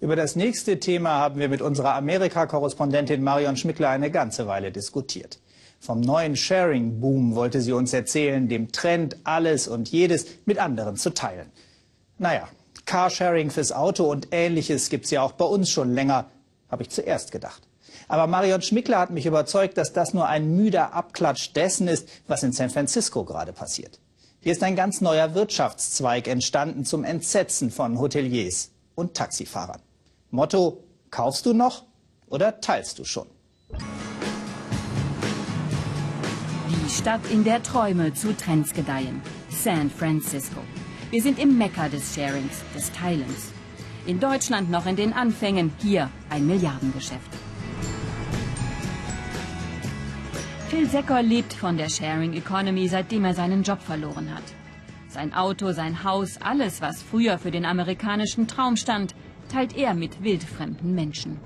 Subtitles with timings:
[0.00, 5.40] Über das nächste Thema haben wir mit unserer Amerika-Korrespondentin Marion Schmickler eine ganze Weile diskutiert.
[5.78, 11.10] Vom neuen Sharing-Boom wollte sie uns erzählen, dem Trend, alles und jedes mit anderen zu
[11.10, 11.50] teilen.
[12.16, 12.48] Naja,
[12.86, 16.30] Carsharing fürs Auto und ähnliches gibt es ja auch bei uns schon länger,
[16.70, 17.68] habe ich zuerst gedacht.
[18.08, 22.42] Aber Marion Schmickler hat mich überzeugt, dass das nur ein müder Abklatsch dessen ist, was
[22.42, 24.00] in San Francisco gerade passiert.
[24.40, 29.82] Hier ist ein ganz neuer Wirtschaftszweig entstanden zum Entsetzen von Hoteliers und Taxifahrern.
[30.32, 31.82] Motto, kaufst du noch
[32.28, 33.26] oder teilst du schon?
[36.68, 39.22] Die Stadt, in der Träume zu Trends gedeihen.
[39.48, 40.60] San Francisco.
[41.10, 43.52] Wir sind im Mekka des Sharings, des Teilens.
[44.06, 47.32] In Deutschland noch in den Anfängen, hier ein Milliardengeschäft.
[50.68, 54.44] Phil Secker lebt von der Sharing Economy, seitdem er seinen Job verloren hat.
[55.08, 59.16] Sein Auto, sein Haus, alles, was früher für den amerikanischen Traum stand,
[59.50, 61.40] teilt er mit wildfremden Menschen.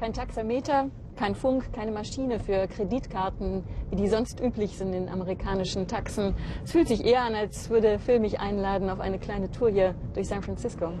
[0.00, 5.86] Kein Taxameter, kein Funk, keine Maschine für Kreditkarten, wie die sonst üblich sind in amerikanischen
[5.86, 6.34] Taxen.
[6.64, 9.94] Es fühlt sich eher an, als würde Phil mich einladen auf eine kleine Tour hier
[10.14, 10.92] durch San Francisco.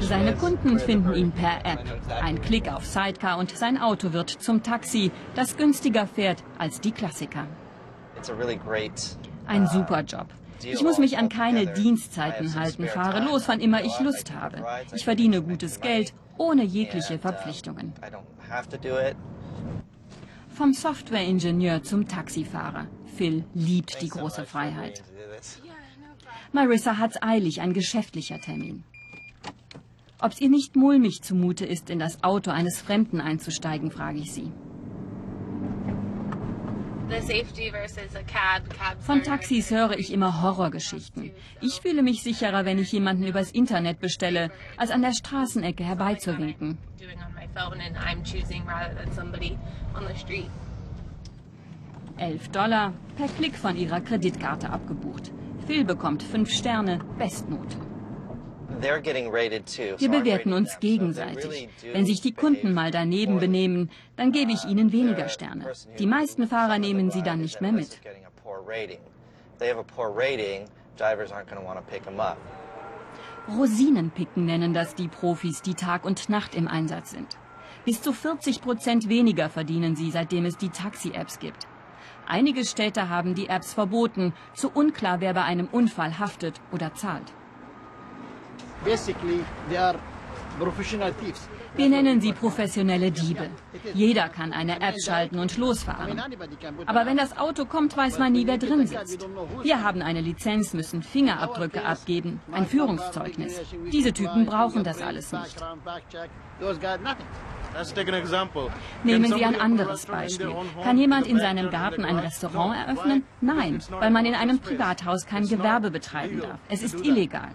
[0.00, 1.84] Seine Kunden finden ihn per App.
[2.22, 6.92] Ein Klick auf Sidecar und sein Auto wird zum Taxi, das günstiger fährt als die
[6.92, 7.46] Klassiker.
[9.46, 10.26] Ein super Job.
[10.62, 14.64] Ich muss mich an keine Dienstzeiten halten, fahre los, wann immer ich Lust habe.
[14.94, 17.92] Ich verdiene gutes Geld, ohne jegliche Verpflichtungen.
[20.48, 22.86] Vom Softwareingenieur zum Taxifahrer.
[23.16, 25.02] Phil liebt die große Freiheit.
[26.52, 28.84] Marissa hat's eilig, ein geschäftlicher Termin.
[30.22, 34.50] Ob's ihr nicht mulmig zumute ist, in das Auto eines Fremden einzusteigen, frage ich sie.
[39.00, 41.30] Von Taxis höre ich immer Horrorgeschichten.
[41.60, 46.78] Ich fühle mich sicherer, wenn ich jemanden übers Internet bestelle, als an der Straßenecke herbeizuwinken.
[52.16, 55.32] Elf Dollar per Klick von ihrer Kreditkarte abgebucht.
[55.66, 57.76] Phil bekommt fünf Sterne, Bestnote.
[58.80, 61.68] Wir bewerten uns gegenseitig.
[61.92, 65.72] Wenn sich die Kunden mal daneben benehmen, dann gebe ich ihnen weniger Sterne.
[65.98, 68.00] Die meisten Fahrer nehmen sie dann nicht mehr mit.
[73.48, 77.38] Rosinenpicken nennen das die Profis, die Tag und Nacht im Einsatz sind.
[77.84, 81.68] Bis zu 40 Prozent weniger verdienen sie, seitdem es die Taxi-Apps gibt.
[82.26, 84.34] Einige Städte haben die Apps verboten.
[84.52, 87.32] Zu unklar, wer bei einem Unfall haftet oder zahlt.
[91.76, 93.50] Wir nennen sie professionelle Diebe.
[93.92, 96.20] Jeder kann eine App schalten und losfahren.
[96.86, 99.26] Aber wenn das Auto kommt, weiß man nie, wer drin sitzt.
[99.62, 103.60] Wir haben eine Lizenz, müssen Fingerabdrücke abgeben, ein Führungszeugnis.
[103.92, 105.56] Diese Typen brauchen das alles nicht.
[109.04, 110.54] Nehmen Sie ein anderes Beispiel.
[110.82, 113.24] Kann jemand in seinem Garten ein Restaurant eröffnen?
[113.40, 116.58] Nein, weil man in einem Privathaus kein Gewerbe betreiben darf.
[116.68, 117.48] Es ist illegal.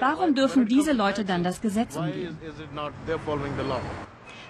[0.00, 2.36] Warum dürfen diese Leute dann das Gesetz umgehen?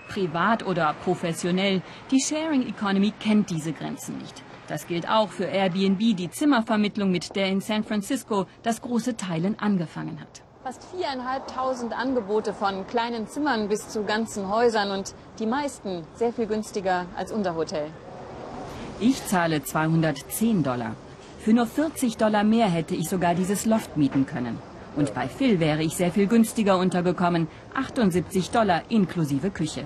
[0.08, 4.42] Privat oder professionell, die Sharing Economy kennt diese Grenzen nicht.
[4.68, 9.58] Das gilt auch für Airbnb, die Zimmervermittlung, mit der in San Francisco das große Teilen
[9.58, 10.42] angefangen hat.
[10.64, 16.46] Fast viereinhalbtausend Angebote von kleinen Zimmern bis zu ganzen Häusern und die meisten sehr viel
[16.46, 17.88] günstiger als unser Hotel.
[19.00, 20.94] Ich zahle 210 Dollar.
[21.40, 24.56] Für nur 40 Dollar mehr hätte ich sogar dieses Loft mieten können.
[24.94, 27.48] Und bei Phil wäre ich sehr viel günstiger untergekommen.
[27.74, 29.82] 78 Dollar inklusive Küche.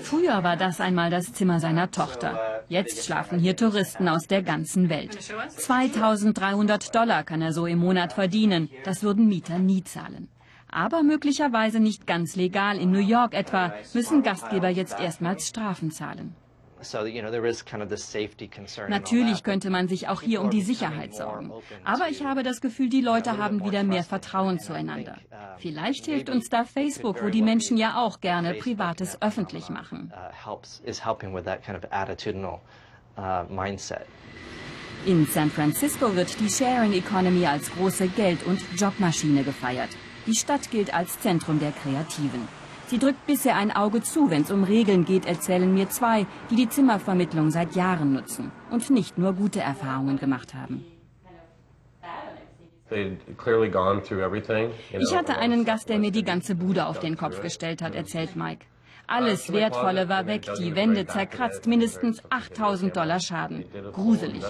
[0.00, 2.38] Früher war das einmal das Zimmer seiner Tochter.
[2.68, 5.18] Jetzt schlafen hier Touristen aus der ganzen Welt.
[5.56, 8.70] 2300 Dollar kann er so im Monat verdienen.
[8.84, 10.28] Das würden Mieter nie zahlen.
[10.68, 12.78] Aber möglicherweise nicht ganz legal.
[12.78, 16.34] In New York etwa müssen Gastgeber jetzt erstmals Strafen zahlen.
[18.88, 21.52] Natürlich könnte man sich auch hier um die Sicherheit sorgen.
[21.84, 25.16] Aber ich habe das Gefühl, die Leute haben wieder mehr Vertrauen zueinander.
[25.58, 30.12] Vielleicht hilft uns da Facebook, wo die Menschen ja auch gerne Privates öffentlich machen.
[35.06, 39.90] In San Francisco wird die Sharing Economy als große Geld- und Jobmaschine gefeiert.
[40.26, 42.48] Die Stadt gilt als Zentrum der Kreativen.
[42.88, 46.56] Sie drückt bisher ein Auge zu, wenn es um Regeln geht, erzählen mir zwei, die
[46.56, 50.84] die Zimmervermittlung seit Jahren nutzen und nicht nur gute Erfahrungen gemacht haben.
[54.90, 58.36] Ich hatte einen Gast, der mir die ganze Bude auf den Kopf gestellt hat, erzählt
[58.36, 58.64] Mike.
[59.08, 63.64] Alles Wertvolle war weg, die Wände zerkratzt, mindestens 8000 Dollar Schaden.
[63.92, 64.42] Gruselig.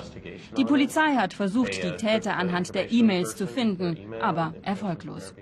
[0.57, 5.35] Die Polizei hat versucht, die Täter anhand der E-Mails zu finden, aber erfolglos.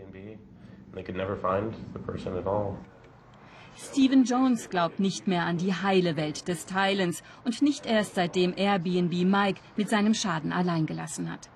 [3.77, 8.55] Stephen Jones glaubt nicht mehr an die heile Welt des Teilens und nicht erst seitdem
[8.57, 11.51] Airbnb Mike mit seinem Schaden allein gelassen hat.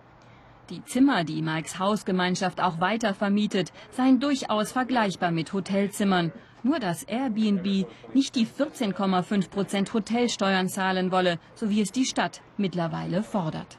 [0.70, 6.32] Die Zimmer, die Mikes Hausgemeinschaft auch weiter vermietet, seien durchaus vergleichbar mit Hotelzimmern.
[6.64, 12.42] Nur dass Airbnb nicht die 14,5 Prozent Hotelsteuern zahlen wolle, so wie es die Stadt
[12.56, 13.78] mittlerweile fordert.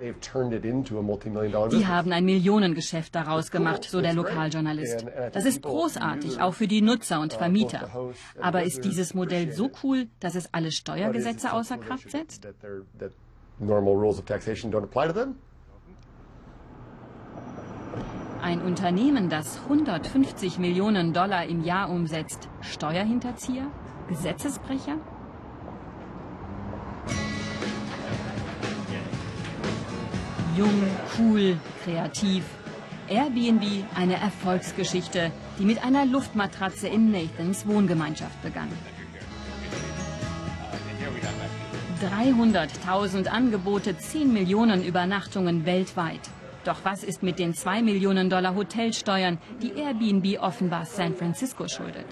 [0.00, 5.06] Die haben ein Millionengeschäft daraus gemacht, so der Lokaljournalist.
[5.32, 7.90] Das ist großartig, auch für die Nutzer und Vermieter.
[8.40, 12.46] Aber ist dieses Modell so cool, dass es alle Steuergesetze außer Kraft setzt?
[18.40, 23.66] Ein Unternehmen, das 150 Millionen Dollar im Jahr umsetzt, Steuerhinterzieher?
[24.08, 24.96] Gesetzesbrecher?
[30.58, 30.82] Jung,
[31.16, 32.42] cool, kreativ.
[33.08, 33.62] Airbnb
[33.94, 38.68] eine Erfolgsgeschichte, die mit einer Luftmatratze in Nathans Wohngemeinschaft begann.
[42.02, 46.22] 300.000 Angebote, 10 Millionen Übernachtungen weltweit.
[46.64, 52.06] Doch was ist mit den 2 Millionen Dollar Hotelsteuern, die Airbnb offenbar San Francisco schuldet?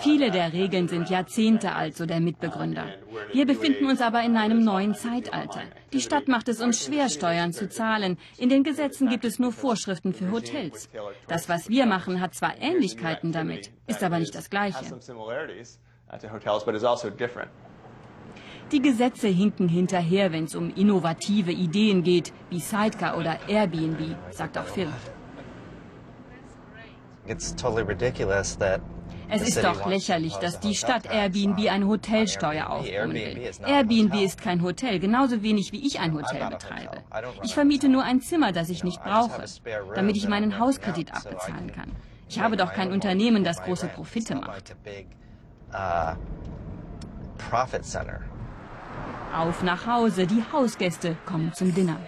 [0.00, 2.86] Viele der Regeln sind Jahrzehnte alt, so der Mitbegründer.
[3.32, 5.62] Wir befinden uns aber in einem neuen Zeitalter.
[5.92, 8.18] Die Stadt macht es uns schwer, Steuern zu zahlen.
[8.38, 10.88] In den Gesetzen gibt es nur Vorschriften für Hotels.
[11.28, 14.84] Das, was wir machen, hat zwar Ähnlichkeiten damit, ist aber nicht das Gleiche.
[18.72, 24.58] Die Gesetze hinken hinterher, wenn es um innovative Ideen geht, wie Sidecar oder Airbnb, sagt
[24.58, 24.88] auch Phil.
[27.28, 28.80] It's totally ridiculous that
[29.28, 33.50] es ist doch lächerlich, dass die Stadt Airbnb eine Hotelsteuer aufbringen will.
[33.66, 37.02] Airbnb ist kein Hotel, genauso wenig wie ich ein Hotel betreibe.
[37.42, 39.44] Ich vermiete nur ein Zimmer, das ich nicht brauche,
[39.94, 41.92] damit ich meinen Hauskredit abbezahlen kann.
[42.28, 44.74] Ich habe doch kein Unternehmen, das große Profite macht.
[49.34, 51.98] Auf nach Hause, die Hausgäste kommen zum Dinner.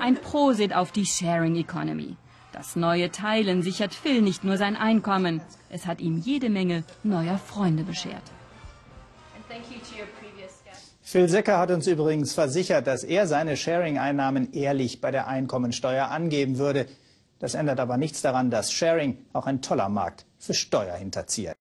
[0.00, 2.16] Ein Prosit auf die Sharing Economy.
[2.54, 5.40] Das neue Teilen sichert Phil nicht nur sein Einkommen,
[5.70, 8.22] es hat ihm jede Menge neuer Freunde beschert.
[11.02, 16.58] Phil Secker hat uns übrigens versichert, dass er seine Sharing-Einnahmen ehrlich bei der Einkommensteuer angeben
[16.58, 16.86] würde.
[17.40, 21.54] Das ändert aber nichts daran, dass Sharing auch ein toller Markt für Steuerhinterzieher